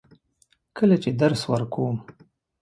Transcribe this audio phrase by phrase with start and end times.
[0.77, 1.97] کله چې درس ورکوم.